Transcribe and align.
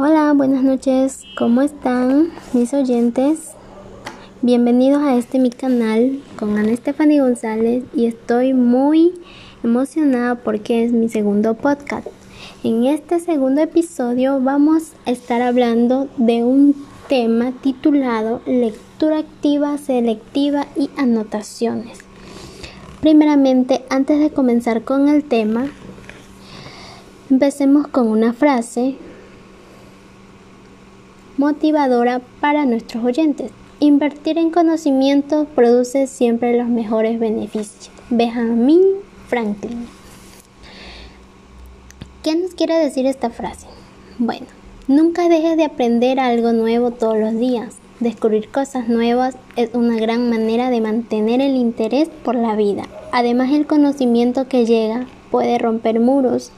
Hola, 0.00 0.32
buenas 0.32 0.62
noches, 0.62 1.24
¿cómo 1.36 1.60
están 1.60 2.28
mis 2.52 2.72
oyentes? 2.72 3.54
Bienvenidos 4.42 5.02
a 5.02 5.16
este 5.16 5.40
mi 5.40 5.50
canal 5.50 6.20
con 6.38 6.56
Ana 6.56 6.70
Estefany 6.70 7.18
González 7.18 7.82
y 7.92 8.06
estoy 8.06 8.54
muy 8.54 9.12
emocionada 9.64 10.36
porque 10.36 10.84
es 10.84 10.92
mi 10.92 11.08
segundo 11.08 11.54
podcast. 11.54 12.06
En 12.62 12.84
este 12.84 13.18
segundo 13.18 13.60
episodio 13.60 14.40
vamos 14.40 14.92
a 15.04 15.10
estar 15.10 15.42
hablando 15.42 16.06
de 16.16 16.44
un 16.44 16.76
tema 17.08 17.50
titulado 17.60 18.40
Lectura 18.46 19.18
activa, 19.18 19.78
selectiva 19.78 20.68
y 20.76 20.90
anotaciones. 20.96 21.98
Primeramente, 23.00 23.84
antes 23.90 24.20
de 24.20 24.30
comenzar 24.30 24.84
con 24.84 25.08
el 25.08 25.24
tema, 25.24 25.66
empecemos 27.30 27.88
con 27.88 28.06
una 28.06 28.32
frase 28.32 28.96
motivadora 31.38 32.20
para 32.40 32.66
nuestros 32.66 33.04
oyentes. 33.04 33.50
Invertir 33.80 34.38
en 34.38 34.50
conocimiento 34.50 35.46
produce 35.54 36.06
siempre 36.08 36.58
los 36.58 36.68
mejores 36.68 37.18
beneficios. 37.20 37.90
Benjamin 38.10 38.82
Franklin. 39.28 39.86
¿Qué 42.22 42.34
nos 42.34 42.54
quiere 42.54 42.76
decir 42.76 43.06
esta 43.06 43.30
frase? 43.30 43.68
Bueno, 44.18 44.46
nunca 44.88 45.28
dejes 45.28 45.56
de 45.56 45.64
aprender 45.64 46.18
algo 46.18 46.52
nuevo 46.52 46.90
todos 46.90 47.16
los 47.16 47.38
días. 47.38 47.76
Descubrir 48.00 48.48
cosas 48.50 48.88
nuevas 48.88 49.36
es 49.56 49.70
una 49.74 49.96
gran 49.96 50.28
manera 50.28 50.70
de 50.70 50.80
mantener 50.80 51.40
el 51.40 51.54
interés 51.56 52.08
por 52.08 52.34
la 52.34 52.56
vida. 52.56 52.82
Además, 53.12 53.52
el 53.52 53.66
conocimiento 53.66 54.48
que 54.48 54.66
llega 54.66 55.06
puede 55.30 55.58
romper 55.58 56.00
muros 56.00 56.50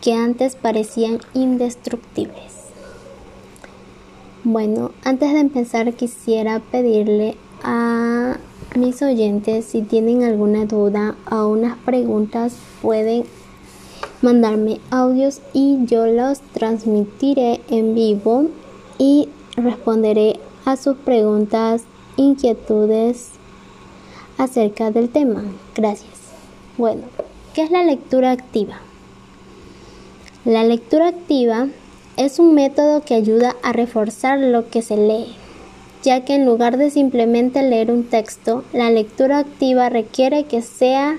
que 0.00 0.14
antes 0.14 0.56
parecían 0.56 1.20
indestructibles. 1.32 2.53
Bueno, 4.46 4.90
antes 5.04 5.32
de 5.32 5.40
empezar 5.40 5.94
quisiera 5.94 6.60
pedirle 6.60 7.34
a 7.62 8.36
mis 8.76 9.00
oyentes 9.00 9.64
si 9.64 9.80
tienen 9.80 10.22
alguna 10.22 10.66
duda 10.66 11.16
o 11.30 11.46
unas 11.46 11.78
preguntas 11.78 12.54
pueden 12.82 13.24
mandarme 14.20 14.80
audios 14.90 15.40
y 15.54 15.86
yo 15.86 16.04
los 16.04 16.40
transmitiré 16.52 17.62
en 17.70 17.94
vivo 17.94 18.50
y 18.98 19.30
responderé 19.56 20.38
a 20.66 20.76
sus 20.76 20.98
preguntas, 20.98 21.84
inquietudes 22.18 23.30
acerca 24.36 24.90
del 24.90 25.08
tema. 25.08 25.42
Gracias. 25.74 26.20
Bueno, 26.76 27.04
¿qué 27.54 27.62
es 27.62 27.70
la 27.70 27.82
lectura 27.82 28.32
activa? 28.32 28.76
La 30.44 30.64
lectura 30.64 31.08
activa 31.08 31.68
es 32.16 32.38
un 32.38 32.54
método 32.54 33.02
que 33.02 33.14
ayuda 33.14 33.56
a 33.62 33.72
reforzar 33.72 34.38
lo 34.38 34.68
que 34.70 34.82
se 34.82 34.96
lee, 34.96 35.34
ya 36.02 36.24
que 36.24 36.34
en 36.34 36.46
lugar 36.46 36.76
de 36.76 36.90
simplemente 36.90 37.62
leer 37.62 37.90
un 37.90 38.04
texto, 38.04 38.64
la 38.72 38.90
lectura 38.90 39.38
activa 39.38 39.88
requiere 39.88 40.44
que 40.44 40.62
sea 40.62 41.16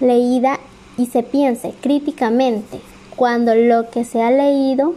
leída 0.00 0.60
y 0.96 1.06
se 1.06 1.22
piense 1.22 1.74
críticamente 1.80 2.80
cuando 3.16 3.54
lo 3.54 3.90
que 3.90 4.04
se 4.04 4.22
ha 4.22 4.30
leído 4.30 4.94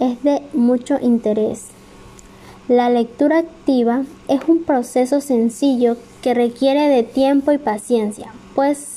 es 0.00 0.22
de 0.22 0.42
mucho 0.52 0.98
interés. 1.00 1.66
La 2.68 2.90
lectura 2.90 3.38
activa 3.38 4.02
es 4.28 4.40
un 4.48 4.64
proceso 4.64 5.20
sencillo 5.20 5.96
que 6.20 6.34
requiere 6.34 6.88
de 6.88 7.04
tiempo 7.04 7.52
y 7.52 7.58
paciencia, 7.58 8.32
pues 8.54 8.95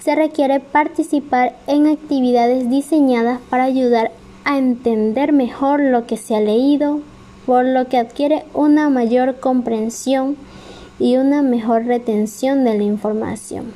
se 0.00 0.14
requiere 0.14 0.60
participar 0.60 1.54
en 1.66 1.86
actividades 1.86 2.68
diseñadas 2.70 3.40
para 3.50 3.64
ayudar 3.64 4.12
a 4.44 4.58
entender 4.58 5.32
mejor 5.32 5.80
lo 5.80 6.06
que 6.06 6.16
se 6.16 6.34
ha 6.34 6.40
leído, 6.40 7.00
por 7.46 7.64
lo 7.64 7.88
que 7.88 7.98
adquiere 7.98 8.44
una 8.54 8.88
mayor 8.88 9.40
comprensión 9.40 10.36
y 10.98 11.16
una 11.16 11.42
mejor 11.42 11.84
retención 11.84 12.64
de 12.64 12.76
la 12.76 12.84
información. 12.84 13.72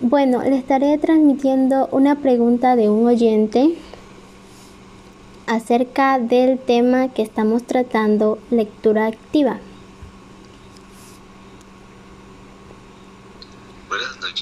bueno, 0.00 0.42
le 0.42 0.56
estaré 0.56 0.96
transmitiendo 0.98 1.88
una 1.90 2.16
pregunta 2.16 2.76
de 2.76 2.88
un 2.88 3.06
oyente 3.06 3.74
acerca 5.46 6.18
del 6.18 6.58
tema 6.58 7.08
que 7.08 7.22
estamos 7.22 7.64
tratando, 7.64 8.38
lectura 8.50 9.06
activa. 9.06 9.58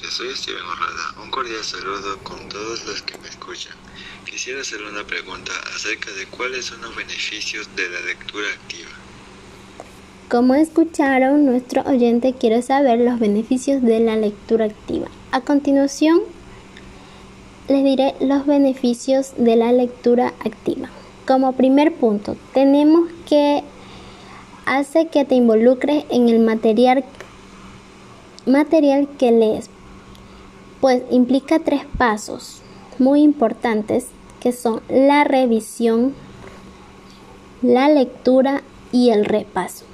Soy 0.03 0.35
Steven 0.35 0.61
Orrada. 0.61 1.23
Un 1.23 1.31
cordial 1.31 1.63
saludo 1.63 2.17
con 2.23 2.49
todos 2.49 2.85
los 2.85 3.01
que 3.01 3.17
me 3.19 3.29
escuchan. 3.29 3.73
Quisiera 4.29 4.61
hacer 4.61 4.81
una 4.83 5.05
pregunta 5.05 5.51
acerca 5.73 6.11
de 6.11 6.25
cuáles 6.25 6.65
son 6.65 6.81
los 6.81 6.95
beneficios 6.95 7.69
de 7.75 7.89
la 7.89 8.01
lectura 8.01 8.47
activa. 8.49 8.89
Como 10.29 10.55
escucharon, 10.55 11.45
nuestro 11.45 11.81
oyente 11.83 12.33
quiere 12.33 12.61
saber 12.61 12.99
los 12.99 13.19
beneficios 13.19 13.81
de 13.81 13.99
la 14.01 14.17
lectura 14.17 14.65
activa. 14.65 15.07
A 15.31 15.41
continuación, 15.41 16.19
les 17.69 17.83
diré 17.83 18.15
los 18.19 18.45
beneficios 18.45 19.33
de 19.37 19.55
la 19.55 19.71
lectura 19.71 20.33
activa. 20.43 20.89
Como 21.25 21.55
primer 21.55 21.93
punto, 21.95 22.35
tenemos 22.53 23.09
que 23.27 23.63
hace 24.65 25.07
que 25.07 25.25
te 25.25 25.35
involucres 25.35 26.05
en 26.09 26.27
el 26.27 26.39
material 26.39 27.05
material 28.45 29.07
que 29.17 29.31
lees 29.31 29.69
pues 30.81 31.03
implica 31.11 31.59
tres 31.59 31.83
pasos 31.97 32.61
muy 32.99 33.21
importantes 33.21 34.07
que 34.39 34.51
son 34.51 34.81
la 34.89 35.23
revisión, 35.23 36.13
la 37.61 37.89
lectura 37.89 38.61
y 38.91 39.09
el 39.09 39.25
repaso. 39.25 39.85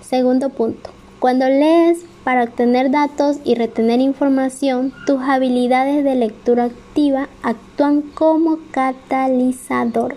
Segundo 0.00 0.48
punto, 0.48 0.90
cuando 1.18 1.46
lees 1.46 2.04
para 2.24 2.44
obtener 2.44 2.90
datos 2.90 3.36
y 3.44 3.54
retener 3.54 4.00
información, 4.00 4.92
tus 5.06 5.20
habilidades 5.20 6.04
de 6.04 6.14
lectura 6.14 6.64
activa 6.64 7.28
actúan 7.42 8.02
como 8.02 8.58
catalizador 8.70 10.16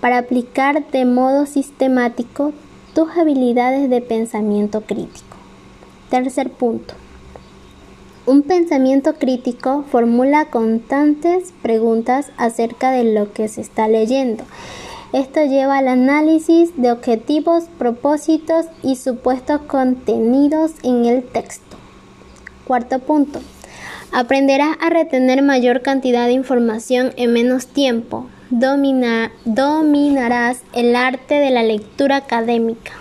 para 0.00 0.18
aplicar 0.18 0.86
de 0.90 1.04
modo 1.04 1.46
sistemático 1.46 2.52
tus 2.94 3.10
habilidades 3.16 3.90
de 3.90 4.00
pensamiento 4.00 4.82
crítico. 4.82 5.36
Tercer 6.10 6.50
punto, 6.50 6.94
un 8.26 8.42
pensamiento 8.42 9.14
crítico 9.14 9.84
formula 9.90 10.46
constantes 10.46 11.52
preguntas 11.62 12.30
acerca 12.36 12.90
de 12.90 13.04
lo 13.04 13.32
que 13.32 13.48
se 13.48 13.60
está 13.60 13.86
leyendo. 13.88 14.44
Esto 15.12 15.44
lleva 15.44 15.78
al 15.78 15.88
análisis 15.88 16.70
de 16.76 16.90
objetivos, 16.90 17.64
propósitos 17.78 18.66
y 18.82 18.96
supuestos 18.96 19.60
contenidos 19.62 20.72
en 20.82 21.04
el 21.04 21.22
texto. 21.22 21.76
Cuarto 22.64 22.98
punto. 22.98 23.40
Aprenderás 24.10 24.76
a 24.80 24.90
retener 24.90 25.42
mayor 25.42 25.82
cantidad 25.82 26.26
de 26.26 26.32
información 26.32 27.12
en 27.16 27.32
menos 27.32 27.66
tiempo. 27.66 28.26
dominarás 29.44 30.62
el 30.72 30.96
arte 30.96 31.34
de 31.34 31.50
la 31.50 31.62
lectura 31.62 32.16
académica. 32.16 32.92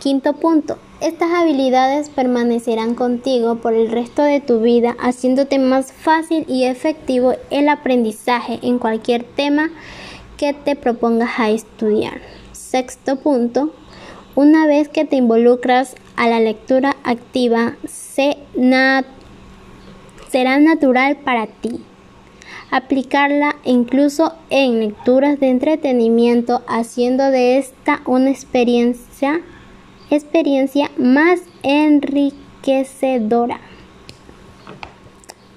Quinto 0.00 0.32
punto. 0.34 0.78
Estas 1.04 1.30
habilidades 1.32 2.08
permanecerán 2.08 2.94
contigo 2.94 3.56
por 3.56 3.74
el 3.74 3.90
resto 3.90 4.22
de 4.22 4.40
tu 4.40 4.60
vida, 4.60 4.96
haciéndote 4.98 5.58
más 5.58 5.92
fácil 5.92 6.46
y 6.48 6.64
efectivo 6.64 7.34
el 7.50 7.68
aprendizaje 7.68 8.58
en 8.62 8.78
cualquier 8.78 9.22
tema 9.22 9.68
que 10.38 10.54
te 10.54 10.76
propongas 10.76 11.38
a 11.38 11.50
estudiar. 11.50 12.22
Sexto 12.52 13.16
punto, 13.16 13.74
una 14.34 14.66
vez 14.66 14.88
que 14.88 15.04
te 15.04 15.16
involucras 15.16 15.94
a 16.16 16.26
la 16.26 16.40
lectura 16.40 16.96
activa, 17.04 17.76
será 20.30 20.58
natural 20.58 21.16
para 21.16 21.48
ti 21.48 21.84
aplicarla 22.70 23.56
incluso 23.64 24.32
en 24.48 24.80
lecturas 24.80 25.38
de 25.38 25.50
entretenimiento, 25.50 26.62
haciendo 26.66 27.30
de 27.30 27.58
esta 27.58 28.00
una 28.06 28.30
experiencia 28.30 29.42
experiencia 30.14 30.90
más 30.98 31.40
enriquecedora. 31.62 33.60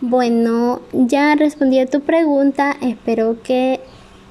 Bueno, 0.01 0.81
ya 0.94 1.36
respondí 1.36 1.80
a 1.80 1.88
tu 1.88 2.01
pregunta, 2.01 2.77
espero 2.81 3.42
que 3.42 3.80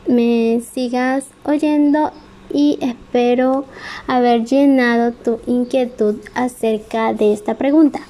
me 0.06 0.60
sigas 0.60 1.24
oyendo 1.44 2.12
y 2.52 2.78
espero 2.80 3.64
haber 4.06 4.44
llenado 4.44 5.12
tu 5.12 5.40
inquietud 5.46 6.16
acerca 6.34 7.12
de 7.12 7.32
esta 7.32 7.54
pregunta. 7.54 8.00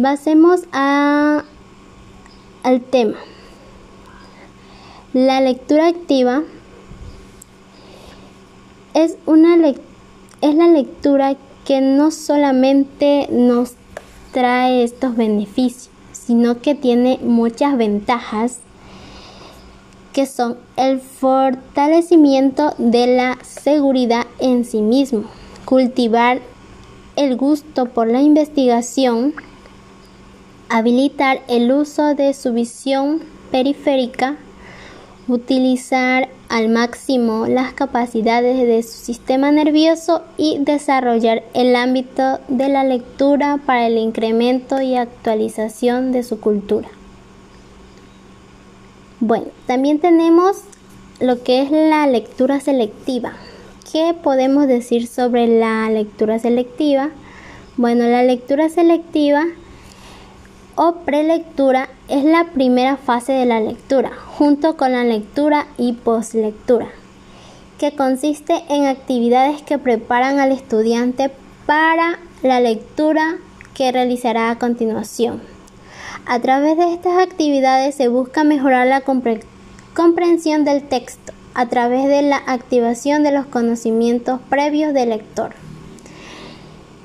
Pasemos 0.00 0.62
a, 0.72 1.44
al 2.62 2.80
tema. 2.80 3.16
La 5.12 5.40
lectura 5.40 5.88
activa 5.88 6.42
es 8.94 9.16
una 9.26 9.56
lectura 9.56 9.93
es 10.44 10.54
la 10.54 10.68
lectura 10.68 11.36
que 11.64 11.80
no 11.80 12.10
solamente 12.10 13.28
nos 13.30 13.72
trae 14.30 14.84
estos 14.84 15.16
beneficios, 15.16 15.88
sino 16.12 16.60
que 16.60 16.74
tiene 16.74 17.18
muchas 17.22 17.78
ventajas 17.78 18.58
que 20.12 20.26
son 20.26 20.58
el 20.76 21.00
fortalecimiento 21.00 22.74
de 22.76 23.06
la 23.06 23.38
seguridad 23.42 24.26
en 24.38 24.66
sí 24.66 24.82
mismo, 24.82 25.24
cultivar 25.64 26.40
el 27.16 27.36
gusto 27.36 27.86
por 27.86 28.08
la 28.08 28.20
investigación, 28.20 29.32
habilitar 30.68 31.40
el 31.48 31.72
uso 31.72 32.14
de 32.14 32.34
su 32.34 32.52
visión 32.52 33.22
periférica, 33.50 34.36
utilizar 35.26 36.28
al 36.54 36.68
máximo 36.68 37.48
las 37.48 37.72
capacidades 37.72 38.64
de 38.64 38.80
su 38.84 38.92
sistema 39.04 39.50
nervioso 39.50 40.22
y 40.36 40.58
desarrollar 40.60 41.42
el 41.52 41.74
ámbito 41.74 42.38
de 42.46 42.68
la 42.68 42.84
lectura 42.84 43.58
para 43.66 43.88
el 43.88 43.98
incremento 43.98 44.80
y 44.80 44.94
actualización 44.94 46.12
de 46.12 46.22
su 46.22 46.38
cultura. 46.38 46.88
Bueno, 49.18 49.46
también 49.66 49.98
tenemos 49.98 50.58
lo 51.18 51.42
que 51.42 51.60
es 51.60 51.72
la 51.72 52.06
lectura 52.06 52.60
selectiva. 52.60 53.32
¿Qué 53.90 54.14
podemos 54.14 54.68
decir 54.68 55.08
sobre 55.08 55.48
la 55.48 55.90
lectura 55.90 56.38
selectiva? 56.38 57.10
Bueno, 57.76 58.04
la 58.04 58.22
lectura 58.22 58.68
selectiva 58.68 59.44
o 60.76 60.98
prelectura 61.04 61.88
es 62.06 62.22
la 62.22 62.44
primera 62.54 62.96
fase 62.96 63.32
de 63.32 63.44
la 63.44 63.58
lectura, 63.58 64.12
junto 64.38 64.76
con 64.76 64.90
la 64.90 65.04
lectura 65.04 65.68
y 65.78 65.92
postlectura, 65.92 66.88
que 67.78 67.94
consiste 67.94 68.64
en 68.68 68.86
actividades 68.86 69.62
que 69.62 69.78
preparan 69.78 70.40
al 70.40 70.50
estudiante 70.50 71.30
para 71.66 72.18
la 72.42 72.58
lectura 72.58 73.36
que 73.74 73.92
realizará 73.92 74.50
a 74.50 74.58
continuación. 74.58 75.40
A 76.26 76.40
través 76.40 76.76
de 76.76 76.92
estas 76.92 77.18
actividades 77.18 77.94
se 77.94 78.08
busca 78.08 78.42
mejorar 78.42 78.88
la 78.88 79.02
comprensión 79.94 80.64
del 80.64 80.82
texto 80.82 81.32
a 81.54 81.68
través 81.68 82.08
de 82.08 82.22
la 82.22 82.42
activación 82.46 83.22
de 83.22 83.30
los 83.30 83.46
conocimientos 83.46 84.40
previos 84.48 84.92
del 84.94 85.10
lector. 85.10 85.52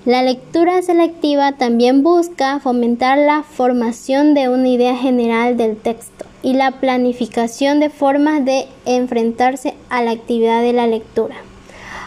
La 0.06 0.24
lectura 0.24 0.81
selectiva 0.81 1.52
también 1.52 2.02
busca 2.02 2.60
fomentar 2.60 3.20
la 3.20 3.44
formación 3.44 4.34
de 4.34 4.50
una 4.50 4.70
idea 4.70 4.96
general 4.96 5.56
del 5.58 5.78
texto 5.78 6.29
y 6.41 6.53
la 6.53 6.80
planificación 6.80 7.80
de 7.80 7.89
formas 7.89 8.45
de 8.45 8.68
enfrentarse 8.86 9.75
a 9.89 10.01
la 10.01 10.12
actividad 10.12 10.62
de 10.62 10.74
la 10.74 10.88
lectura, 10.88 11.36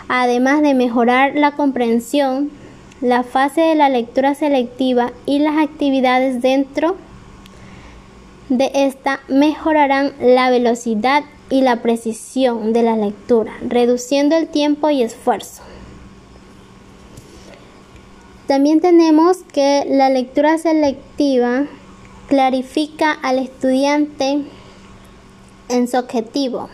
además 0.09 0.63
de 0.63 0.75
mejorar 0.75 1.35
la 1.35 1.53
comprensión, 1.53 2.51
la 3.01 3.23
fase 3.23 3.61
de 3.61 3.75
la 3.75 3.89
lectura 3.89 4.35
selectiva 4.35 5.13
y 5.27 5.41
las 5.41 5.59
actividades 5.59 6.41
dentro 6.41 6.97
de 8.49 8.71
esta 8.75 9.21
mejorarán 9.29 10.13
la 10.21 10.51
velocidad 10.51 11.25
y 11.51 11.63
la 11.63 11.83
precisión 11.83 12.73
de 12.73 12.83
la 12.83 12.97
lectura, 12.97 13.53
reduciendo 13.67 14.37
el 14.37 14.49
tiempo 14.49 14.89
y 14.91 15.03
esfuerzo. 15.03 15.63
También 18.47 18.81
tenemos 18.81 19.39
que 19.53 19.85
la 19.89 20.09
lectura 20.09 20.59
selectiva 20.59 21.67
clarifica 22.33 23.13
al 23.13 23.39
estudiante 23.39 24.43
en 25.69 25.87
su 25.87 25.99
objetivo 25.99 26.71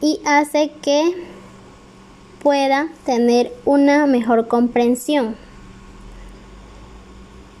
y 0.00 0.20
hace 0.24 0.70
que 0.80 1.26
pueda 2.40 2.88
tener 3.04 3.52
una 3.64 4.06
mejor 4.06 4.46
comprensión. 4.46 5.34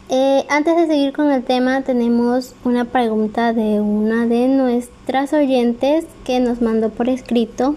Eh, 0.08 0.46
antes 0.48 0.76
de 0.76 0.86
seguir 0.86 1.12
con 1.12 1.32
el 1.32 1.42
tema, 1.42 1.82
tenemos 1.82 2.54
una 2.62 2.84
pregunta 2.84 3.52
de 3.52 3.80
una 3.80 4.26
de 4.26 4.46
nuestras 4.46 5.32
oyentes 5.32 6.06
que 6.24 6.38
nos 6.38 6.62
mandó 6.62 6.90
por 6.90 7.08
escrito. 7.08 7.74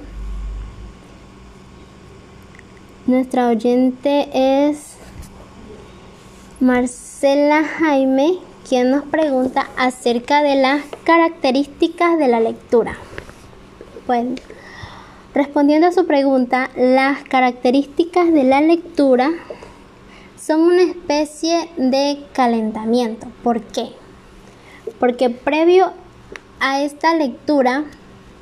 Nuestra 3.08 3.48
oyente 3.48 4.30
es 4.70 4.93
Marcela 6.64 7.66
Jaime, 7.66 8.40
quien 8.70 8.90
nos 8.90 9.04
pregunta 9.04 9.68
acerca 9.76 10.42
de 10.42 10.56
las 10.56 10.82
características 11.04 12.18
de 12.18 12.30
la 12.30 12.40
lectura. 12.40 12.96
Bueno, 14.08 14.36
respondiendo 15.34 15.88
a 15.88 15.92
su 15.92 16.08
pregunta, 16.08 16.70
las 16.78 17.22
características 17.26 18.32
de 18.32 18.46
la 18.46 18.62
lectura 18.62 19.32
son 20.42 20.62
una 20.62 20.84
especie 20.84 21.70
de 21.76 22.24
calentamiento. 22.32 23.28
¿Por 23.44 23.62
qué? 23.62 23.90
Porque 25.02 25.30
previo 25.30 25.92
a 26.62 26.82
esta 26.82 27.14
lectura 27.14 27.84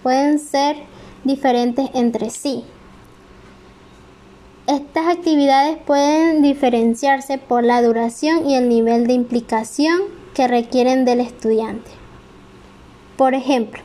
pueden 0.03 0.37
ser 0.37 0.75
diferentes 1.23 1.89
entre 1.95 2.29
sí. 2.29 2.65
Estas 4.71 5.05
actividades 5.07 5.77
pueden 5.85 6.41
diferenciarse 6.41 7.37
por 7.37 7.65
la 7.65 7.81
duración 7.81 8.49
y 8.49 8.55
el 8.55 8.69
nivel 8.69 9.05
de 9.05 9.11
implicación 9.11 9.99
que 10.33 10.47
requieren 10.47 11.03
del 11.03 11.19
estudiante. 11.19 11.91
Por 13.17 13.33
ejemplo, 13.33 13.81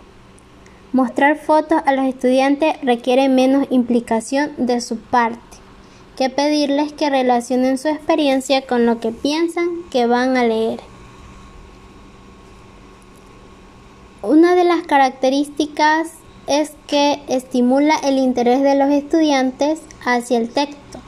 mostrar 0.92 1.38
fotos 1.38 1.82
a 1.86 1.92
los 1.92 2.04
estudiantes 2.06 2.80
requiere 2.82 3.28
menos 3.28 3.66
implicación 3.70 4.52
de 4.58 4.80
su 4.80 4.98
parte 4.98 5.40
que 6.16 6.30
pedirles 6.30 6.92
que 6.92 7.10
relacionen 7.10 7.78
su 7.78 7.88
experiencia 7.88 8.64
con 8.64 8.86
lo 8.86 9.00
que 9.00 9.10
piensan 9.10 9.82
que 9.90 10.06
van 10.06 10.36
a 10.36 10.44
leer. 10.44 10.78
Una 14.22 14.54
de 14.54 14.62
las 14.62 14.86
características 14.86 16.12
es 16.46 16.74
que 16.86 17.24
estimula 17.26 17.96
el 18.04 18.18
interés 18.18 18.62
de 18.62 18.76
los 18.76 18.90
estudiantes 18.90 19.80
hacia 20.06 20.38
el 20.38 20.48
texto, 20.48 20.98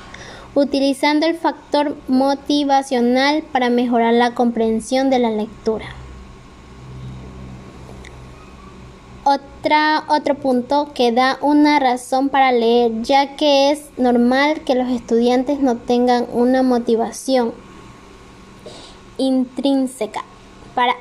utilizando 0.55 1.25
el 1.25 1.37
factor 1.37 1.97
motivacional 2.09 3.43
para 3.50 3.71
mejorar 3.71 4.12
la 4.12 4.35
comprensión 4.35 5.09
de 5.09 5.21
la 5.21 5.31
lectura. 5.31 5.87
Otra, 9.25 10.05
otro 10.09 10.35
punto 10.37 10.93
que 10.95 11.12
da 11.12 11.39
una 11.43 11.79
razón 11.79 12.29
para 12.29 12.50
leer, 12.50 13.03
ya 13.03 13.37
que 13.37 13.71
es 13.71 13.91
normal 13.99 14.62
que 14.65 14.75
los 14.75 14.91
estudiantes 14.91 15.61
no 15.61 15.77
tengan 15.77 16.27
una 16.33 16.62
motivación 16.62 17.53
intrínseca 19.19 20.25
para 20.75 20.94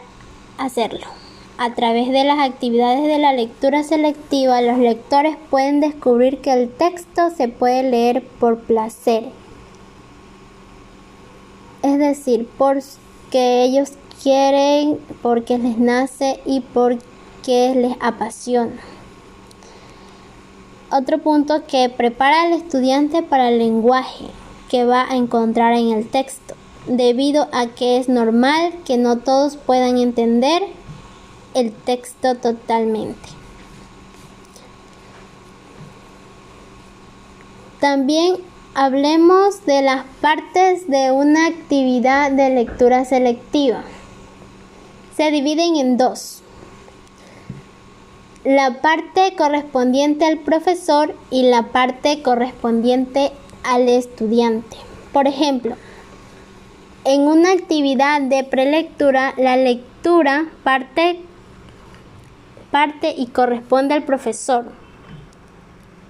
hacerlo. 0.57 1.26
A 1.59 1.73
través 1.73 2.09
de 2.09 2.23
las 2.23 2.37
actividades 2.37 3.07
de 3.07 3.17
la 3.17 3.33
lectura 3.33 3.81
selectiva, 3.81 4.61
los 4.61 4.77
lectores 4.77 5.37
pueden 5.49 5.79
descubrir 5.79 6.37
que 6.37 6.53
el 6.53 6.69
texto 6.69 7.31
se 7.31 7.47
puede 7.47 7.81
leer 7.81 8.21
por 8.39 8.59
placer, 8.59 9.23
es 11.81 11.97
decir, 11.97 12.47
porque 12.59 13.63
ellos 13.63 13.93
quieren, 14.21 14.99
porque 15.23 15.57
les 15.57 15.79
nace 15.79 16.39
y 16.45 16.59
porque 16.59 17.73
les 17.75 17.95
apasiona. 18.01 18.79
Otro 20.91 21.17
punto 21.17 21.65
que 21.65 21.89
prepara 21.89 22.43
al 22.43 22.53
estudiante 22.53 23.23
para 23.23 23.49
el 23.49 23.57
lenguaje 23.57 24.25
que 24.69 24.85
va 24.85 25.09
a 25.09 25.15
encontrar 25.15 25.73
en 25.73 25.89
el 25.89 26.07
texto, 26.07 26.53
debido 26.85 27.47
a 27.51 27.65
que 27.65 27.97
es 27.97 28.09
normal 28.09 28.73
que 28.85 28.97
no 28.97 29.17
todos 29.17 29.57
puedan 29.57 29.97
entender 29.97 30.61
el 31.59 31.73
texto 31.73 32.35
totalmente. 32.35 33.29
También 37.79 38.37
hablemos 38.73 39.65
de 39.65 39.81
las 39.81 40.05
partes 40.21 40.87
de 40.87 41.11
una 41.11 41.47
actividad 41.47 42.31
de 42.31 42.49
lectura 42.49 43.05
selectiva. 43.05 43.83
Se 45.15 45.31
dividen 45.31 45.75
en 45.77 45.97
dos. 45.97 46.41
La 48.43 48.81
parte 48.81 49.33
correspondiente 49.35 50.25
al 50.25 50.39
profesor 50.39 51.15
y 51.31 51.43
la 51.43 51.71
parte 51.71 52.21
correspondiente 52.21 53.31
al 53.63 53.89
estudiante. 53.89 54.77
Por 55.11 55.27
ejemplo, 55.27 55.75
en 57.03 57.21
una 57.21 57.51
actividad 57.51 58.21
de 58.21 58.43
prelectura, 58.43 59.33
la 59.37 59.57
lectura 59.57 60.49
parte 60.63 61.19
parte 62.71 63.13
y 63.17 63.27
corresponde 63.27 63.93
al 63.93 64.03
profesor, 64.03 64.65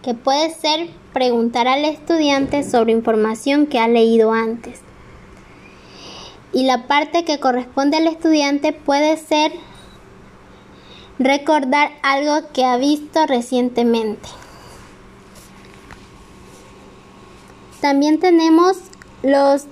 que 0.02 0.14
puede 0.14 0.54
ser 0.54 0.90
preguntar 1.14 1.68
al 1.68 1.86
estudiante 1.86 2.64
sobre 2.64 2.94
información 2.94 3.68
que 3.68 3.80
ha 3.80 3.88
leído 3.88 4.32
antes. 4.32 4.80
Y 6.54 6.66
la 6.66 6.88
parte 6.88 7.26
que 7.26 7.40
corresponde 7.40 7.98
al 7.98 8.08
estudiante 8.08 8.74
puede 8.74 9.18
ser 9.18 9.52
recordar 11.20 11.92
algo 12.04 12.52
que 12.54 12.64
ha 12.64 12.78
visto 12.78 13.26
recientemente. 13.26 14.30
También 17.82 18.20
tenemos 18.20 18.78
los 19.24 19.66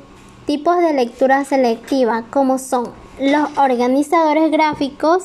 tipos 0.45 0.77
de 0.77 0.93
lectura 0.93 1.43
selectiva, 1.43 2.25
como 2.29 2.59
son 2.59 2.91
los 3.19 3.57
organizadores 3.57 4.51
gráficos, 4.51 5.23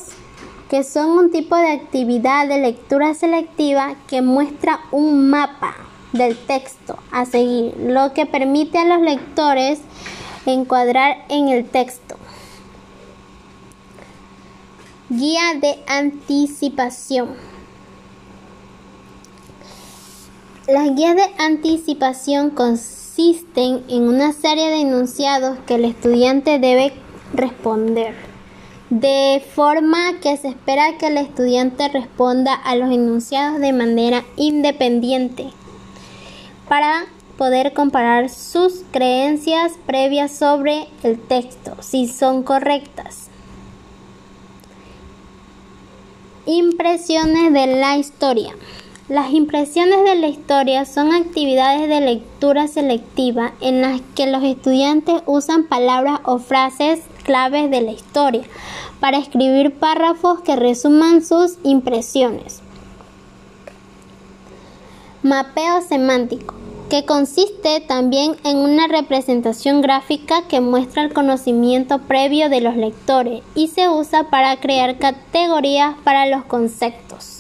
que 0.71 0.85
son 0.85 1.11
un 1.11 1.33
tipo 1.33 1.57
de 1.57 1.73
actividad 1.73 2.47
de 2.47 2.61
lectura 2.61 3.13
selectiva 3.15 3.97
que 4.07 4.23
muestra 4.23 4.79
un 4.93 5.29
mapa 5.29 5.75
del 6.13 6.39
texto 6.39 6.97
a 7.11 7.27
seguir, 7.27 7.75
lo 7.77 8.13
que 8.15 8.25
permite 8.25 8.79
a 8.79 8.85
los 8.85 9.01
lectores 9.01 9.81
encuadrar 10.47 11.25
en 11.29 11.49
el 11.49 11.69
texto. 11.69 12.17
Guía 15.09 15.55
de 15.61 15.83
anticipación. 15.89 17.31
Las 20.69 20.95
guías 20.95 21.17
de 21.17 21.29
anticipación 21.39 22.51
consisten 22.51 23.83
en 23.89 24.05
una 24.05 24.33
serie 24.33 24.69
de 24.69 24.83
enunciados 24.83 25.59
que 25.67 25.75
el 25.75 25.85
estudiante 25.85 26.61
debe 26.61 26.93
responder, 27.35 28.30
de 28.91 29.41
forma 29.55 30.19
que 30.21 30.37
se 30.37 30.49
espera 30.49 30.99
que 30.99 31.07
el 31.07 31.17
estudiante 31.17 31.89
responda 31.89 32.55
a 32.55 32.75
los 32.75 32.91
enunciados 32.91 33.61
de 33.61 33.73
manera 33.73 34.25
independiente 34.37 35.51
para 36.69 37.07
poder 37.39 37.73
comparar 37.73 38.29
sus 38.29 38.83
creencias 38.91 39.73
previas 39.87 40.33
sobre 40.33 40.89
el 41.05 41.21
texto, 41.21 41.77
si 41.81 42.09
son 42.09 42.43
correctas. 42.43 43.29
Impresiones 46.47 47.53
de 47.53 47.67
la 47.69 47.97
historia. 47.97 48.55
Las 49.11 49.33
impresiones 49.33 50.05
de 50.05 50.15
la 50.15 50.29
historia 50.29 50.85
son 50.85 51.13
actividades 51.13 51.89
de 51.89 52.01
lectura 52.01 52.69
selectiva 52.69 53.55
en 53.61 53.81
las 53.81 54.01
que 54.15 54.29
los 54.29 54.45
estudiantes 54.45 55.21
usan 55.27 55.65
palabras 55.65 56.21
o 56.23 56.39
frases 56.39 57.01
claves 57.25 57.73
de 57.73 57.81
la 57.81 57.91
historia 57.91 58.45
para 59.01 59.19
escribir 59.19 59.75
párrafos 59.75 60.43
que 60.43 60.55
resuman 60.55 61.25
sus 61.25 61.59
impresiones. 61.65 62.61
Mapeo 65.25 65.83
semántico 65.83 66.55
que 66.89 67.05
consiste 67.05 67.81
también 67.81 68.37
en 68.45 68.59
una 68.59 68.87
representación 68.87 69.83
gráfica 69.83 70.43
que 70.43 70.61
muestra 70.61 71.03
el 71.03 71.13
conocimiento 71.13 71.99
previo 71.99 72.49
de 72.49 72.61
los 72.61 72.77
lectores 72.77 73.43
y 73.57 73.67
se 73.67 73.89
usa 73.89 74.31
para 74.31 74.57
crear 74.59 74.99
categorías 74.99 75.97
para 76.05 76.27
los 76.27 76.45
conceptos. 76.45 77.40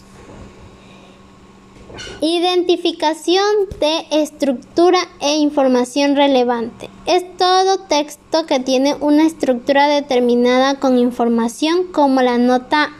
Identificación 2.21 3.45
de 3.81 4.07
estructura 4.11 4.99
e 5.21 5.37
información 5.37 6.17
relevante. 6.17 6.89
Es 7.07 7.25
todo 7.37 7.79
texto 7.79 8.47
que 8.47 8.61
tiene 8.61 8.95
una 8.95 9.27
estructura 9.27 9.89
determinada 9.89 10.77
con 10.77 10.99
información 10.99 11.85
como 11.93 12.23
la 12.23 12.39
nota 12.39 12.91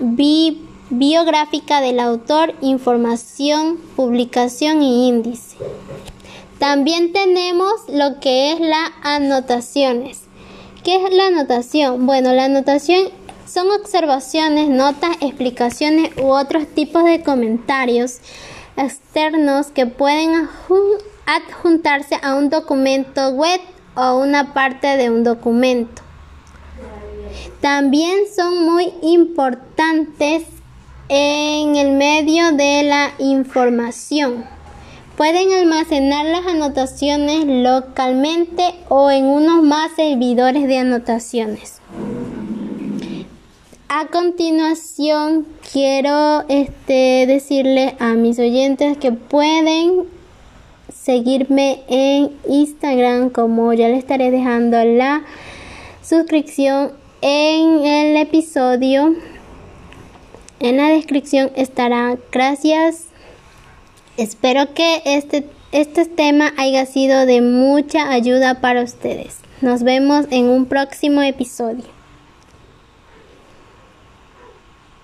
biográfica 0.91 1.81
del 1.81 2.01
autor, 2.01 2.55
información, 2.61 3.79
publicación 3.97 4.83
y 4.83 5.09
índice. 5.09 5.57
También 6.59 7.13
tenemos 7.13 7.73
lo 7.89 8.21
que 8.21 8.53
es 8.53 8.61
las 8.61 8.91
anotaciones. 9.03 10.21
¿Qué 10.85 10.97
es 10.97 11.15
la 11.15 11.27
anotación? 11.29 12.07
Bueno, 12.07 12.33
la 12.33 12.45
anotación 12.45 13.09
son 13.47 13.71
observaciones, 13.71 14.69
notas, 14.69 15.17
explicaciones 15.21 16.11
u 16.17 16.27
otros 16.27 16.67
tipos 16.69 17.05
de 17.05 17.23
comentarios 17.23 18.19
externos 18.77 19.69
que 19.69 19.87
pueden 19.87 20.49
adjuntarse 21.27 22.19
a 22.23 22.35
un 22.35 22.51
documento 22.51 23.31
web 23.31 23.61
o 23.95 24.19
una 24.19 24.55
parte 24.55 24.97
de 24.97 25.11
un 25.11 25.25
documento. 25.25 26.03
También 27.61 28.21
son 28.35 28.65
muy 28.65 28.93
importantes 29.03 30.45
en 31.09 31.77
el 31.77 31.93
medio 31.93 32.53
de 32.53 32.85
la 32.85 33.11
información. 33.19 34.45
Pueden 35.17 35.53
almacenar 35.53 36.25
las 36.25 36.47
anotaciones 36.47 37.45
localmente 37.47 38.75
o 38.89 39.11
en 39.11 39.27
unos 39.27 39.63
más 39.63 39.91
servidores 39.97 40.67
de 40.67 40.79
anotaciones. 40.79 41.81
A 43.93 44.07
continuación 44.07 45.49
quiero 45.73 46.45
este, 46.49 47.27
decirle 47.27 47.97
a 47.99 48.15
mis 48.15 48.39
oyentes 48.39 48.97
que 48.99 49.11
pueden 49.11 50.05
seguirme 50.95 51.83
en 51.89 52.31
Instagram 52.49 53.31
como 53.31 53.73
ya 53.73 53.89
le 53.89 53.97
estaré 53.97 54.31
dejando 54.31 54.85
la 54.85 55.25
suscripción 56.05 56.93
en 57.21 57.85
el 57.85 58.17
episodio. 58.19 59.17
En 60.61 60.77
la 60.77 60.91
descripción 60.91 61.51
estará. 61.57 62.17
Gracias. 62.31 63.07
Espero 64.17 64.73
que 64.73 65.03
este, 65.05 65.49
este 65.73 66.07
tema 66.07 66.53
haya 66.59 66.87
sido 66.87 67.27
de 67.27 67.41
mucha 67.41 68.13
ayuda 68.13 68.61
para 68.61 68.85
ustedes. 68.85 69.39
Nos 69.63 69.83
vemos 69.83 70.27
en 70.31 70.49
un 70.49 70.67
próximo 70.67 71.23
episodio. 71.23 72.00